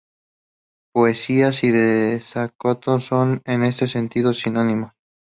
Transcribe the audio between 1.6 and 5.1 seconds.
y desacato son, en este sentido, sinónimos.